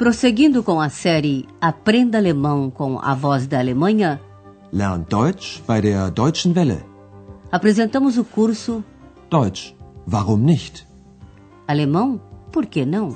[0.00, 4.18] Prosseguindo com a série Aprenda Alemão com a Voz da Alemanha,
[4.72, 6.82] Lern Deutsch bei der Deutschen Welle.
[7.52, 8.82] apresentamos o curso
[9.28, 9.74] Deutsch,
[10.10, 10.86] warum nicht?
[11.68, 12.18] Alemão,
[12.50, 13.14] por que não?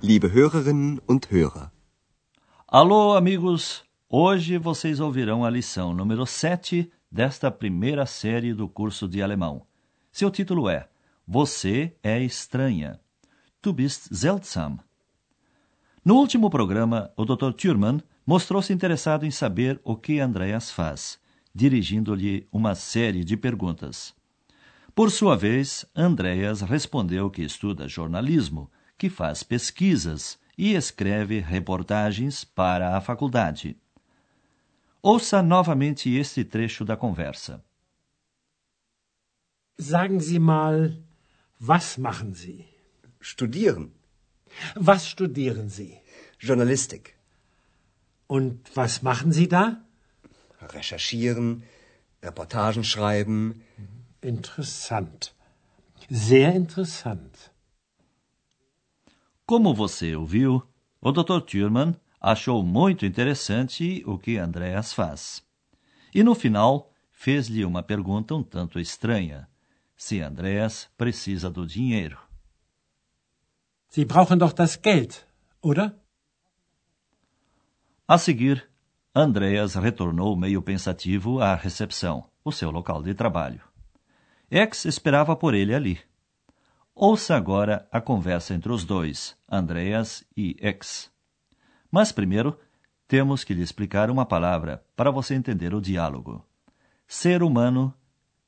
[0.00, 1.72] Liebe Hörerinnen und Hörer,
[2.68, 3.82] Alô, amigos!
[4.08, 9.64] Hoje vocês ouvirão a lição número 7 desta primeira série do curso de alemão.
[10.10, 10.88] Seu título é
[11.24, 12.98] Você é estranha.
[13.62, 14.80] Du bist seltsam.
[16.04, 17.52] No último programa, o Dr.
[17.52, 21.20] Thurman mostrou-se interessado em saber o que Andreas faz,
[21.54, 24.12] dirigindo-lhe uma série de perguntas.
[24.92, 28.68] Por sua vez, Andreas respondeu que estuda jornalismo,
[28.98, 33.76] que faz pesquisas e escreve reportagens para a faculdade.
[35.06, 37.62] Ouça novamente este trecho da conversa.
[39.76, 40.96] Sagen Sie mal,
[41.60, 42.64] was machen Sie?
[43.20, 43.92] studieren,
[44.76, 45.92] Was studieren Sie?
[46.38, 47.04] Journalistik,
[48.28, 49.64] Und was machen Sie da?
[50.76, 51.62] recherchieren,
[52.22, 53.62] Reportagen schreiben,
[54.22, 55.34] Interessant.
[56.08, 57.50] Sehr interessant.
[59.46, 60.62] Como você ouviu,
[61.02, 61.40] o Dr.
[61.44, 61.90] Thurman
[62.24, 65.44] achou muito interessante o que Andreas faz.
[66.14, 69.46] E no final, fez-lhe uma pergunta um tanto estranha:
[69.94, 72.18] se Andreas precisa do dinheiro.
[73.90, 75.14] Sie brauchen doch das Geld,
[75.62, 75.94] oder?
[78.08, 78.68] A seguir,
[79.14, 83.60] Andreas retornou meio pensativo à recepção, o seu local de trabalho.
[84.50, 86.00] X esperava por ele ali.
[86.94, 91.13] Ouça agora a conversa entre os dois, Andreas e X.
[91.96, 92.58] Mas primeiro,
[93.06, 96.44] temos que lhe explicar uma palavra para você entender o diálogo.
[97.06, 97.94] Ser humano,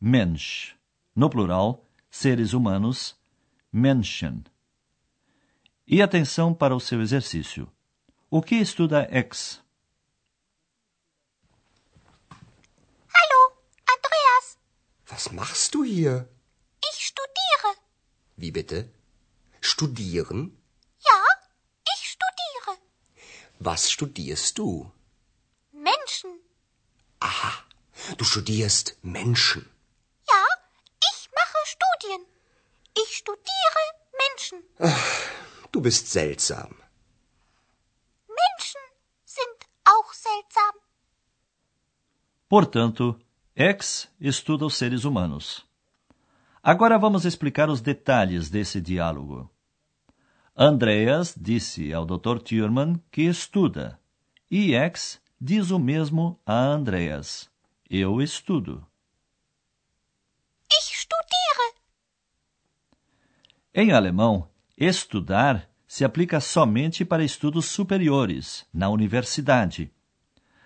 [0.00, 0.74] Mensch.
[1.14, 3.16] No plural, seres humanos,
[3.72, 4.42] Menschen.
[5.86, 7.70] E atenção para o seu exercício.
[8.28, 9.62] O que estuda X?
[13.14, 14.58] Hallo, Andreas.
[15.08, 16.28] Was machst du hier?
[16.84, 17.78] Ich studiere.
[18.36, 18.90] Wie bitte?
[19.60, 20.65] Studieren?
[23.58, 24.90] Was studierst du?
[25.72, 26.30] Menschen.
[27.20, 27.52] Aha,
[28.18, 29.62] du studierst Menschen.
[30.28, 30.44] Ja,
[31.10, 32.26] ich mache Studien.
[32.94, 33.82] Ich studiere
[34.22, 34.58] Menschen.
[35.72, 36.74] Du bist seltsam.
[38.28, 38.84] Menschen
[39.24, 40.74] sind auch seltsam.
[42.48, 43.18] Portanto,
[43.54, 45.66] X estuda os seres humanos.
[46.62, 49.50] Agora vamos explicar os detalhes desse diálogo.
[50.58, 52.38] Andreas disse ao Dr.
[52.38, 54.00] Thurman que estuda,
[54.50, 57.50] e X diz o mesmo a Andreas:
[57.90, 58.82] Eu estudo.
[60.72, 61.74] Ich studiere.
[63.74, 69.92] Em alemão, estudar se aplica somente para estudos superiores, na universidade.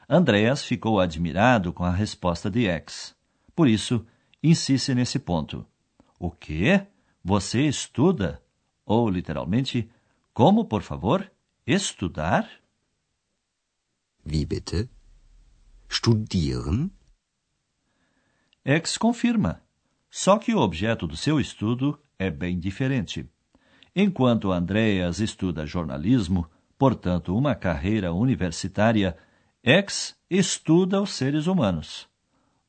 [0.08, 3.12] Andreas ficou admirado com a resposta de X.
[3.56, 4.06] Por isso,
[4.40, 5.66] insiste nesse ponto.
[6.16, 6.86] O quê?
[7.24, 8.40] Você estuda?
[8.84, 9.90] Ou, literalmente,
[10.32, 11.30] como, por favor?
[11.66, 12.48] Estudar?
[14.24, 14.88] Wie bitte?
[15.88, 16.90] Studieren?
[18.64, 19.62] X confirma.
[20.10, 23.28] Só que o objeto do seu estudo é bem diferente.
[23.94, 26.48] Enquanto Andreas estuda jornalismo,
[26.78, 29.16] portanto, uma carreira universitária,
[29.62, 32.08] X estuda os seres humanos.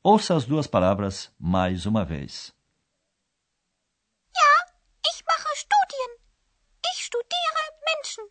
[0.02, 2.52] Ouça as duas palavras mais uma vez.
[4.34, 4.72] Ja,
[5.10, 6.18] ich mache Studien.
[6.92, 8.24] Ich studiere Menschen.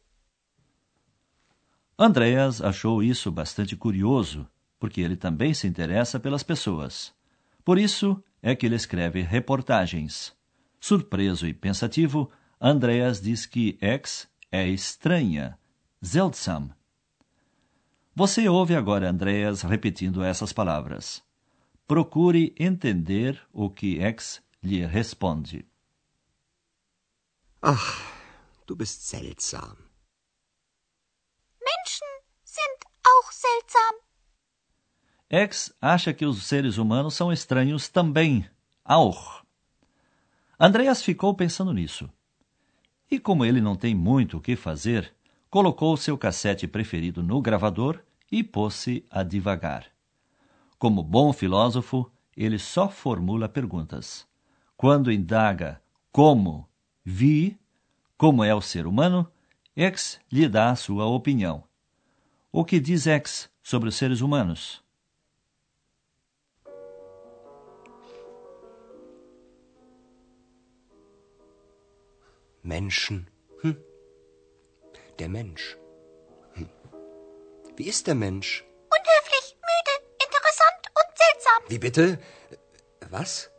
[2.03, 4.47] Andreas achou isso bastante curioso,
[4.79, 7.13] porque ele também se interessa pelas pessoas.
[7.63, 10.33] Por isso é que ele escreve reportagens.
[10.79, 15.59] Surpreso e pensativo, Andreas diz que X é estranha,
[16.01, 16.71] seltsam.
[18.15, 21.21] Você ouve agora Andreas repetindo essas palavras.
[21.87, 25.67] Procure entender o que X lhe responde.
[27.61, 28.01] Ach,
[28.65, 29.77] du bist seltsam.
[31.71, 32.07] Menschen
[32.43, 34.01] sind auch seltsam.
[35.29, 38.47] X acha que os seres humanos são estranhos também.
[38.85, 39.41] Auch.
[40.59, 42.09] Andreas ficou pensando nisso.
[43.09, 45.13] E como ele não tem muito o que fazer,
[45.49, 47.99] colocou seu cassete preferido no gravador
[48.31, 49.87] e pôs-se a divagar.
[50.77, 54.27] Como bom filósofo, ele só formula perguntas.
[54.77, 56.69] Quando indaga como,
[57.03, 57.57] vi,
[58.17, 59.29] como é o ser humano,
[59.75, 61.70] X lhe dá a sua opinião.
[62.53, 64.83] O que diz X sobre os seres humanos?
[72.61, 73.29] Menschen.
[73.61, 73.77] Hm.
[75.17, 75.77] Der Mensch.
[76.55, 76.69] Hm.
[77.77, 78.65] Wie ist der Mensch?
[78.97, 79.95] Unhöflich, müde,
[80.25, 81.63] interessant und seltsam.
[81.69, 82.19] Wie bitte?
[83.09, 83.49] Was?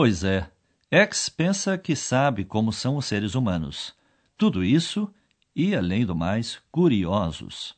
[0.00, 0.50] Pois é,
[0.90, 3.94] X pensa que sabe como são os seres humanos.
[4.34, 5.12] Tudo isso
[5.54, 7.76] e, além do mais, curiosos.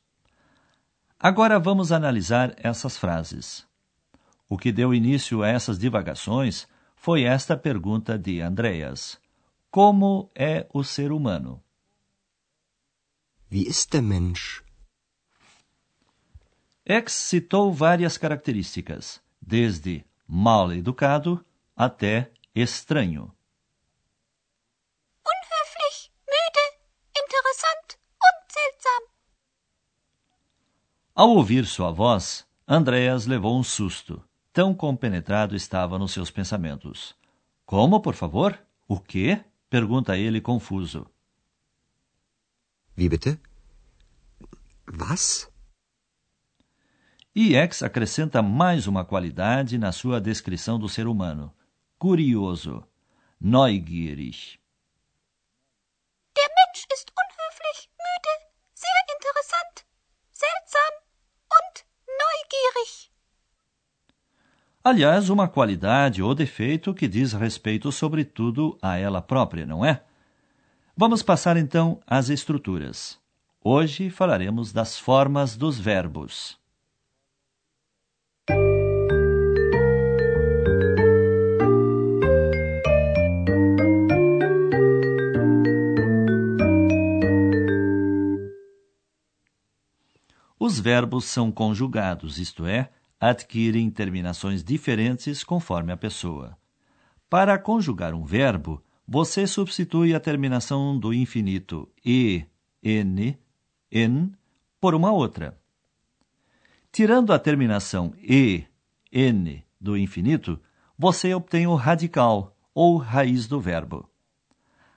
[1.18, 3.66] Agora vamos analisar essas frases.
[4.48, 9.18] O que deu início a essas divagações foi esta pergunta de Andreas:
[9.68, 11.60] Como é o ser humano?
[13.50, 14.62] Wie ist der Mensch?
[16.86, 21.44] X citou várias características, desde mal educado
[21.76, 23.34] até estranho.
[25.24, 26.64] Unhöflich, müde,
[27.16, 29.02] interessant und seltsam.
[31.14, 34.22] Ao ouvir sua voz, Andreas levou um susto.
[34.52, 37.14] Tão compenetrado estava nos seus pensamentos.
[37.64, 38.58] Como, por favor?
[38.86, 39.42] O quê?
[39.70, 41.06] pergunta ele confuso.
[42.94, 43.40] Wie bitte?
[44.86, 45.50] Was?
[47.34, 51.50] E X acrescenta mais uma qualidade na sua descrição do ser humano:
[52.02, 52.82] curioso,
[53.40, 54.58] neugierig.
[56.36, 58.34] Der Mensch ist unhöflich, müde,
[58.74, 59.86] sehr interessant,
[60.32, 60.94] seltsam
[61.58, 61.84] und
[62.20, 63.12] neugierig.
[64.82, 70.02] Aliás, uma qualidade ou defeito que diz respeito, sobretudo, a ela própria, não é?
[70.96, 73.16] Vamos passar então às estruturas.
[73.62, 76.60] Hoje falaremos das formas dos verbos.
[90.64, 92.88] Os verbos são conjugados, isto é,
[93.18, 96.56] adquirem terminações diferentes conforme a pessoa.
[97.28, 102.44] Para conjugar um verbo, você substitui a terminação do infinito e,
[102.80, 103.36] n,
[103.90, 104.32] n
[104.80, 105.58] por uma outra.
[106.92, 108.64] Tirando a terminação e,
[109.10, 110.60] n do infinito,
[110.96, 114.08] você obtém o radical ou raiz do verbo.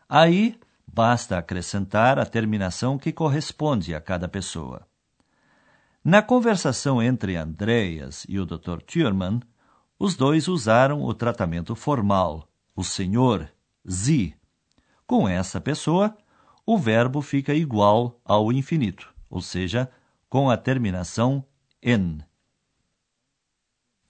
[0.07, 4.87] Aí, basta acrescentar a terminação que corresponde a cada pessoa.
[6.07, 8.79] Na conversação entre Andreas e o Dr.
[8.85, 9.39] Thurman,
[9.97, 13.51] os dois usaram o tratamento formal, o senhor,
[13.83, 14.35] Sie.
[15.07, 16.15] Com essa pessoa,
[16.63, 19.91] o verbo fica igual ao infinito, ou seja,
[20.29, 21.43] com a terminação
[21.81, 22.23] n.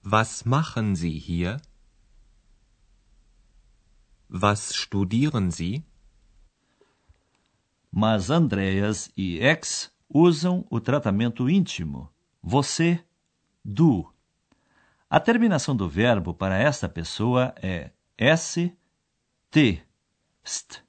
[0.04, 1.58] Was machen Sie hier?
[4.28, 5.82] Was studieren Sie?
[7.90, 12.10] Mas Andreas e X usam o tratamento íntimo,
[12.42, 13.04] você,
[13.64, 14.10] du.
[15.08, 18.72] A terminação do verbo para esta pessoa é s,
[19.50, 19.82] t,
[20.44, 20.84] st.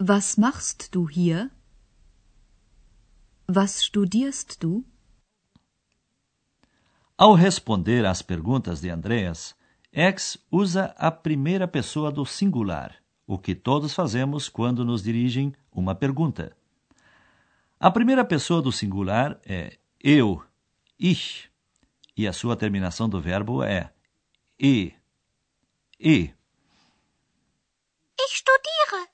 [0.00, 1.50] Was machst du hier?
[3.48, 4.84] Was studierst du?
[7.16, 9.56] Ao responder às perguntas de Andreas,
[9.90, 12.94] X usa a primeira pessoa do singular,
[13.28, 16.56] o que todos fazemos quando nos dirigem uma pergunta.
[17.78, 20.42] A primeira pessoa do singular é eu,
[20.98, 21.50] ich,
[22.16, 23.92] e a sua terminação do verbo é
[24.58, 24.94] e,
[26.00, 26.34] e.
[28.18, 29.08] Ich studiere.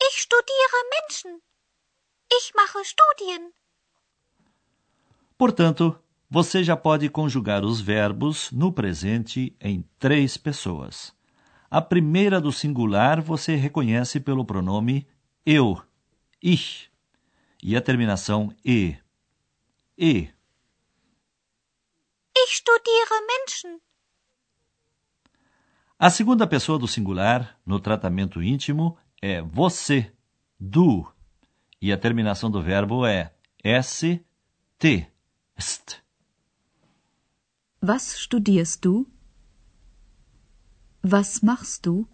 [0.00, 1.40] Ich studiere Menschen.
[2.30, 3.52] Ich mache Studien.
[5.36, 5.98] Portanto,
[6.30, 11.17] você já pode conjugar os verbos no presente em três pessoas.
[11.70, 15.06] A primeira do singular você reconhece pelo pronome
[15.44, 15.82] eu,
[16.42, 16.90] ich,
[17.62, 18.96] e a terminação e.
[19.96, 20.30] E.
[22.36, 23.80] Ich studiere Menschen.
[25.98, 30.12] A segunda pessoa do singular, no tratamento íntimo, é você,
[30.58, 31.10] du,
[31.82, 33.32] e a terminação do verbo é
[33.62, 34.24] s,
[34.78, 35.06] t,
[35.58, 36.02] st.
[37.82, 39.06] Was studierst du?
[41.10, 42.06] Was machst du?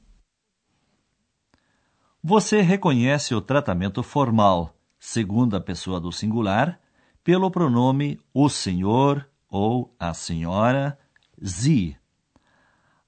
[2.22, 6.80] Você reconhece o tratamento formal, segunda pessoa do singular,
[7.24, 10.96] pelo pronome o senhor ou a senhora,
[11.42, 11.98] sie.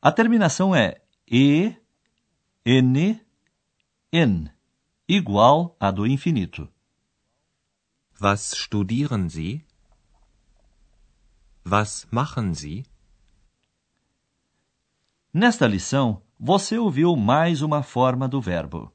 [0.03, 1.77] A terminação é e,
[2.65, 3.25] n,
[4.13, 4.51] n,
[5.09, 6.69] igual à do infinito.
[8.21, 9.65] Was studieren Sie?
[11.65, 12.85] Was machen Sie?
[15.39, 18.91] Nesta lição, você ouviu mais uma forma do verbo.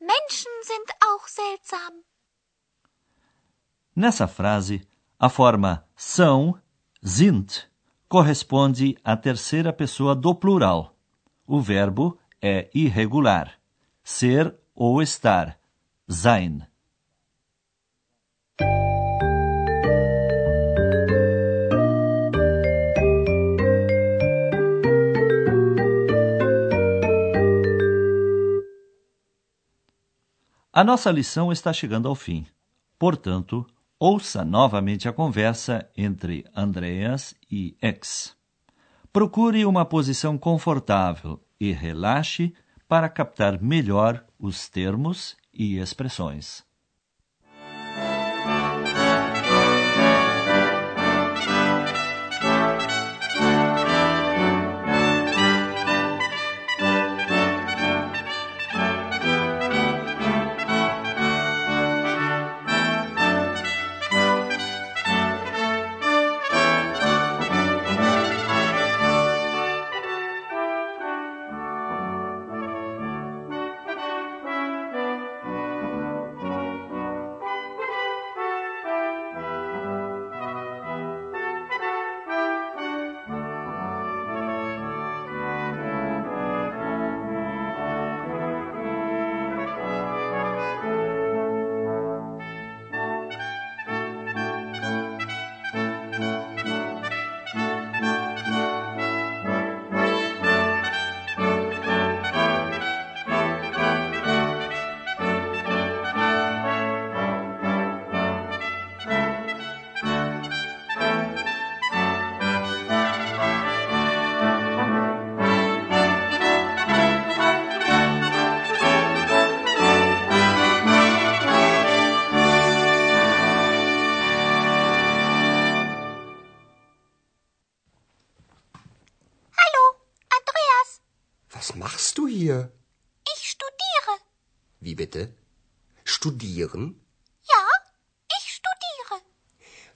[0.00, 2.02] Menschen sind auch seltsam.
[3.94, 4.82] Nessa frase,
[5.20, 6.60] a forma são,
[7.00, 7.70] sind,
[8.08, 10.96] corresponde à terceira pessoa do plural.
[11.46, 13.56] O verbo é irregular.
[14.02, 15.60] Ser ou estar.
[16.08, 16.67] Sein.
[30.78, 32.46] A nossa lição está chegando ao fim.
[32.96, 33.66] Portanto,
[33.98, 38.36] ouça novamente a conversa entre Andreas e X.
[39.12, 42.54] Procure uma posição confortável e relaxe
[42.86, 46.62] para captar melhor os termos e expressões.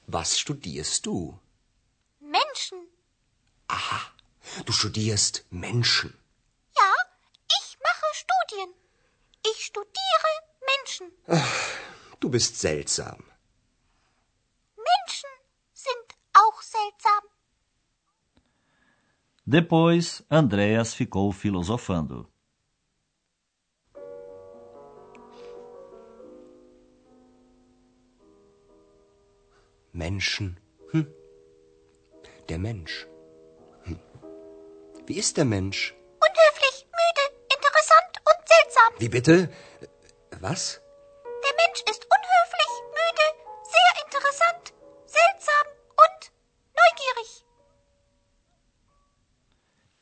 [0.06, 1.38] Was studierst du?
[2.20, 2.78] Menschen.
[3.68, 4.00] Aha,
[4.66, 6.12] du studierst Menschen.
[6.76, 6.92] Ja,
[7.58, 8.74] ich mache Studien.
[9.50, 10.30] Ich studiere
[10.72, 11.12] Menschen.
[12.20, 13.24] Du bist seltsam.
[14.76, 15.30] Menschen
[15.72, 17.22] sind auch seltsam.
[19.44, 22.31] Depois, Andréas ficou filosofando.
[29.92, 30.58] Menschen.
[30.90, 31.06] Hm.
[32.48, 33.06] Der Mensch.
[33.84, 33.98] Hm.
[35.06, 35.94] Wie ist der Mensch?
[36.26, 37.24] Unhöflich, müde,
[37.56, 38.92] interessant und seltsam.
[38.98, 39.50] Wie bitte?
[40.40, 40.80] Was?
[41.44, 43.26] Der Mensch ist unhöflich, müde,
[43.74, 45.66] sehr interessant, seltsam
[46.04, 46.20] und
[46.80, 47.44] neugierig.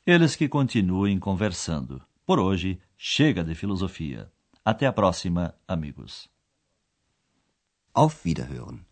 [0.07, 2.01] Eles que continuem conversando.
[2.27, 4.31] Por hoje, chega de filosofia.
[4.65, 6.29] Até a próxima, amigos.
[7.93, 8.90] Auf Wiederhören.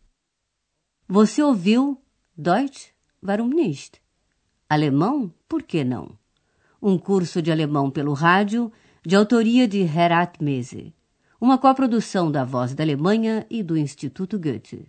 [1.10, 1.98] Você ouviu
[2.36, 2.90] Deutsch?
[3.24, 3.98] Warum nicht?
[4.68, 5.32] Alemão?
[5.48, 6.10] Por que não?
[6.82, 8.70] Um curso de alemão pelo rádio,
[9.02, 10.94] de autoria de Herat Mese.
[11.40, 14.86] Uma coprodução da Voz da Alemanha e do Instituto Goethe.